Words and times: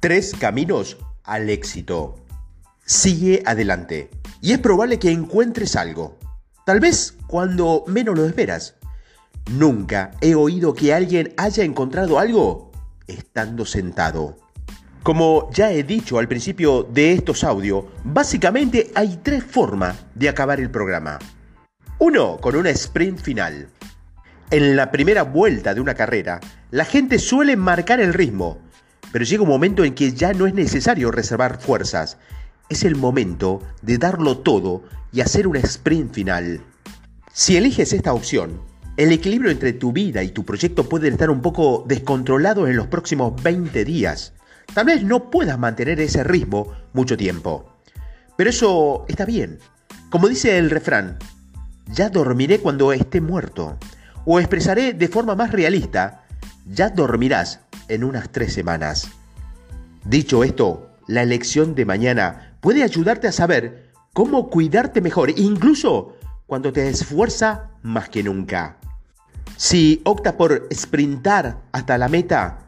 Tres 0.00 0.34
caminos 0.38 0.98
al 1.24 1.48
éxito. 1.48 2.16
Sigue 2.84 3.42
adelante 3.46 4.10
y 4.42 4.52
es 4.52 4.58
probable 4.58 4.98
que 4.98 5.10
encuentres 5.10 5.74
algo. 5.74 6.18
Tal 6.66 6.80
vez 6.80 7.16
cuando 7.26 7.84
menos 7.86 8.16
lo 8.16 8.26
esperas. 8.26 8.74
Nunca 9.50 10.10
he 10.20 10.34
oído 10.34 10.74
que 10.74 10.92
alguien 10.92 11.32
haya 11.36 11.64
encontrado 11.64 12.18
algo 12.18 12.72
estando 13.06 13.64
sentado. 13.64 14.36
Como 15.02 15.50
ya 15.52 15.72
he 15.72 15.82
dicho 15.82 16.18
al 16.18 16.28
principio 16.28 16.82
de 16.82 17.12
estos 17.12 17.44
audios, 17.44 17.84
básicamente 18.04 18.90
hay 18.94 19.20
tres 19.22 19.44
formas 19.44 19.96
de 20.14 20.28
acabar 20.28 20.60
el 20.60 20.70
programa. 20.70 21.18
Uno, 21.98 22.36
con 22.38 22.56
una 22.56 22.70
sprint 22.70 23.20
final. 23.20 23.68
En 24.50 24.76
la 24.76 24.90
primera 24.90 25.22
vuelta 25.22 25.74
de 25.74 25.80
una 25.80 25.94
carrera, 25.94 26.40
la 26.70 26.84
gente 26.84 27.18
suele 27.18 27.56
marcar 27.56 28.00
el 28.00 28.12
ritmo, 28.12 28.58
pero 29.12 29.24
llega 29.24 29.42
un 29.42 29.48
momento 29.48 29.84
en 29.84 29.94
que 29.94 30.12
ya 30.12 30.32
no 30.32 30.46
es 30.46 30.54
necesario 30.54 31.10
reservar 31.10 31.60
fuerzas. 31.60 32.18
Es 32.68 32.84
el 32.84 32.96
momento 32.96 33.62
de 33.82 33.98
darlo 33.98 34.38
todo 34.38 34.82
y 35.12 35.20
hacer 35.20 35.46
una 35.46 35.60
sprint 35.60 36.12
final. 36.12 36.60
Si 37.32 37.56
eliges 37.56 37.92
esta 37.92 38.12
opción, 38.12 38.60
el 38.96 39.12
equilibrio 39.12 39.50
entre 39.50 39.72
tu 39.74 39.92
vida 39.92 40.22
y 40.22 40.30
tu 40.30 40.44
proyecto 40.44 40.88
puede 40.88 41.08
estar 41.08 41.30
un 41.30 41.42
poco 41.42 41.84
descontrolado 41.86 42.66
en 42.66 42.76
los 42.76 42.86
próximos 42.86 43.40
20 43.42 43.84
días. 43.84 44.32
Tal 44.72 44.86
vez 44.86 45.02
no 45.04 45.30
puedas 45.30 45.58
mantener 45.58 46.00
ese 46.00 46.24
ritmo 46.24 46.72
mucho 46.92 47.16
tiempo. 47.16 47.76
Pero 48.36 48.50
eso 48.50 49.04
está 49.08 49.24
bien. 49.24 49.58
Como 50.10 50.28
dice 50.28 50.58
el 50.58 50.70
refrán, 50.70 51.18
ya 51.92 52.08
dormiré 52.08 52.58
cuando 52.58 52.92
esté 52.92 53.20
muerto. 53.20 53.78
O 54.24 54.40
expresaré 54.40 54.92
de 54.92 55.08
forma 55.08 55.34
más 55.34 55.52
realista, 55.52 56.24
ya 56.66 56.88
dormirás 56.90 57.60
en 57.88 58.04
unas 58.04 58.30
tres 58.30 58.52
semanas. 58.52 59.08
Dicho 60.04 60.44
esto, 60.44 60.90
la 61.06 61.22
elección 61.22 61.74
de 61.74 61.84
mañana 61.84 62.56
puede 62.60 62.82
ayudarte 62.82 63.28
a 63.28 63.32
saber 63.32 63.90
cómo 64.12 64.50
cuidarte 64.50 65.00
mejor, 65.00 65.30
incluso 65.30 66.16
cuando 66.46 66.72
te 66.72 66.88
esfuerza 66.88 67.70
más 67.82 68.08
que 68.08 68.22
nunca. 68.22 68.78
Si 69.56 70.00
optas 70.04 70.34
por 70.34 70.68
sprintar 70.72 71.62
hasta 71.72 71.98
la 71.98 72.08
meta, 72.08 72.58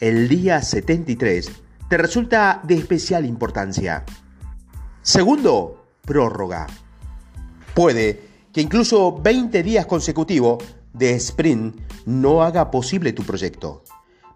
el 0.00 0.28
día 0.28 0.60
73 0.60 1.50
te 1.88 1.96
resulta 1.96 2.60
de 2.64 2.74
especial 2.74 3.24
importancia. 3.24 4.04
Segundo, 5.02 5.86
prórroga. 6.02 6.66
Puede 7.74 8.22
que 8.52 8.60
incluso 8.60 9.20
20 9.20 9.62
días 9.62 9.86
consecutivos 9.86 10.62
de 10.92 11.14
sprint 11.14 11.76
no 12.06 12.42
haga 12.42 12.70
posible 12.70 13.12
tu 13.12 13.22
proyecto. 13.22 13.82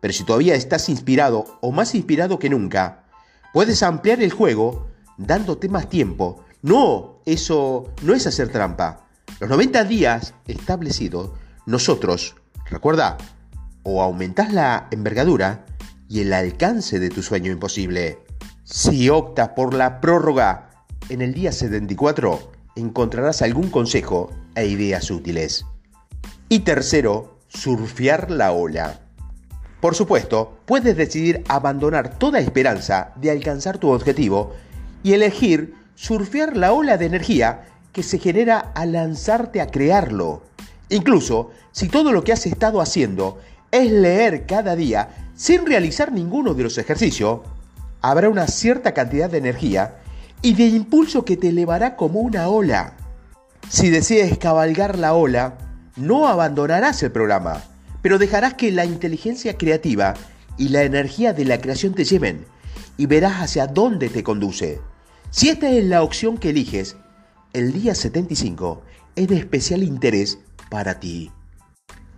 Pero 0.00 0.14
si 0.14 0.24
todavía 0.24 0.54
estás 0.54 0.88
inspirado 0.88 1.44
o 1.60 1.72
más 1.72 1.94
inspirado 1.94 2.38
que 2.38 2.50
nunca, 2.50 3.04
puedes 3.52 3.82
ampliar 3.82 4.22
el 4.22 4.32
juego 4.32 4.88
dándote 5.16 5.68
más 5.68 5.88
tiempo. 5.88 6.44
No, 6.62 7.20
eso 7.26 7.92
no 8.02 8.14
es 8.14 8.26
hacer 8.26 8.48
trampa. 8.48 9.08
Los 9.40 9.50
90 9.50 9.84
días 9.84 10.34
establecidos, 10.46 11.30
nosotros, 11.66 12.36
recuerda, 12.70 13.18
o 13.82 14.02
aumentas 14.02 14.52
la 14.52 14.88
envergadura 14.90 15.64
y 16.08 16.20
el 16.20 16.32
alcance 16.32 16.98
de 16.98 17.10
tu 17.10 17.22
sueño 17.22 17.52
imposible. 17.52 18.18
Si 18.64 19.08
optas 19.08 19.50
por 19.50 19.74
la 19.74 20.00
prórroga 20.00 20.70
en 21.08 21.22
el 21.22 21.34
día 21.34 21.52
74, 21.52 22.52
encontrarás 22.76 23.42
algún 23.42 23.70
consejo 23.70 24.30
e 24.54 24.66
ideas 24.66 25.10
útiles. 25.10 25.64
Y 26.48 26.60
tercero, 26.60 27.38
surfear 27.48 28.30
la 28.30 28.52
ola. 28.52 29.07
Por 29.80 29.94
supuesto, 29.94 30.58
puedes 30.66 30.96
decidir 30.96 31.44
abandonar 31.48 32.18
toda 32.18 32.40
esperanza 32.40 33.12
de 33.16 33.30
alcanzar 33.30 33.78
tu 33.78 33.90
objetivo 33.90 34.54
y 35.04 35.12
elegir 35.12 35.74
surfear 35.94 36.56
la 36.56 36.72
ola 36.72 36.96
de 36.96 37.06
energía 37.06 37.64
que 37.92 38.02
se 38.02 38.18
genera 38.18 38.72
al 38.74 38.92
lanzarte 38.92 39.60
a 39.60 39.68
crearlo. 39.68 40.42
Incluso 40.88 41.50
si 41.70 41.88
todo 41.88 42.12
lo 42.12 42.24
que 42.24 42.32
has 42.32 42.44
estado 42.46 42.80
haciendo 42.80 43.38
es 43.70 43.92
leer 43.92 44.46
cada 44.46 44.74
día 44.74 45.10
sin 45.36 45.64
realizar 45.64 46.10
ninguno 46.10 46.54
de 46.54 46.64
los 46.64 46.78
ejercicios, 46.78 47.40
habrá 48.00 48.28
una 48.28 48.48
cierta 48.48 48.94
cantidad 48.94 49.30
de 49.30 49.38
energía 49.38 49.98
y 50.42 50.54
de 50.54 50.66
impulso 50.66 51.24
que 51.24 51.36
te 51.36 51.50
elevará 51.50 51.94
como 51.94 52.20
una 52.20 52.48
ola. 52.48 52.94
Si 53.68 53.90
decides 53.90 54.38
cabalgar 54.38 54.98
la 54.98 55.14
ola, 55.14 55.54
no 55.94 56.26
abandonarás 56.26 57.02
el 57.04 57.12
programa 57.12 57.62
pero 58.02 58.18
dejarás 58.18 58.54
que 58.54 58.70
la 58.70 58.84
inteligencia 58.84 59.56
creativa 59.56 60.14
y 60.56 60.68
la 60.68 60.82
energía 60.82 61.32
de 61.32 61.44
la 61.44 61.60
creación 61.60 61.94
te 61.94 62.04
lleven 62.04 62.46
y 62.96 63.06
verás 63.06 63.42
hacia 63.42 63.66
dónde 63.66 64.08
te 64.08 64.22
conduce. 64.22 64.80
Si 65.30 65.48
esta 65.48 65.70
es 65.70 65.84
la 65.84 66.02
opción 66.02 66.38
que 66.38 66.50
eliges, 66.50 66.96
el 67.52 67.72
día 67.72 67.94
75 67.94 68.82
es 69.14 69.28
de 69.28 69.36
especial 69.36 69.82
interés 69.82 70.38
para 70.70 71.00
ti. 71.00 71.30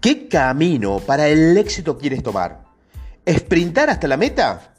¿Qué 0.00 0.28
camino 0.28 1.00
para 1.00 1.28
el 1.28 1.56
éxito 1.56 1.98
quieres 1.98 2.22
tomar? 2.22 2.64
¿Sprintar 3.28 3.90
hasta 3.90 4.06
la 4.06 4.16
meta? 4.16 4.74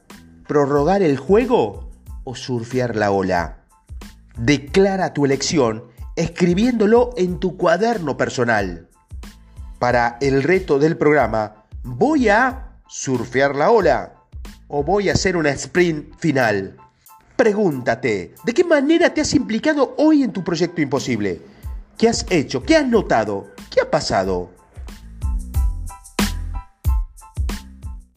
¿Prorrogar 0.47 1.01
el 1.01 1.17
juego 1.17 1.89
o 2.23 2.35
surfear 2.35 2.95
la 2.95 3.11
ola? 3.11 3.65
Declara 4.37 5.13
tu 5.13 5.25
elección 5.25 5.85
escribiéndolo 6.15 7.13
en 7.17 7.39
tu 7.39 7.57
cuaderno 7.57 8.17
personal 8.17 8.86
para 9.79 10.17
el 10.21 10.43
reto 10.43 10.79
del 10.79 10.97
programa, 10.97 11.63
¿voy 11.83 12.29
a 12.29 12.79
surfear 12.87 13.55
la 13.55 13.71
ola 13.71 14.13
o 14.67 14.83
voy 14.83 15.09
a 15.09 15.13
hacer 15.13 15.37
una 15.37 15.51
sprint 15.51 16.15
final? 16.17 16.77
Pregúntate, 17.35 18.33
¿de 18.43 18.53
qué 18.53 18.63
manera 18.63 19.13
te 19.13 19.21
has 19.21 19.33
implicado 19.33 19.93
hoy 19.97 20.23
en 20.23 20.33
tu 20.33 20.43
proyecto 20.43 20.81
imposible? 20.81 21.41
¿Qué 21.97 22.09
has 22.09 22.25
hecho? 22.29 22.63
¿Qué 22.63 22.75
has 22.75 22.87
notado? 22.87 23.47
¿Qué 23.69 23.81
ha 23.81 23.91
pasado? 23.91 24.56